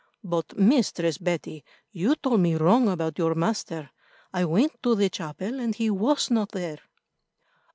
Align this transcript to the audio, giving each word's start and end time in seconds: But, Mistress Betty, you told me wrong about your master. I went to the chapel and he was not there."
But, 0.23 0.57
Mistress 0.57 1.19
Betty, 1.19 1.63
you 1.91 2.15
told 2.15 2.39
me 2.39 2.55
wrong 2.55 2.89
about 2.89 3.19
your 3.19 3.35
master. 3.35 3.91
I 4.33 4.45
went 4.45 4.81
to 4.81 4.95
the 4.95 5.09
chapel 5.11 5.59
and 5.59 5.75
he 5.75 5.91
was 5.91 6.31
not 6.31 6.53
there." 6.53 6.79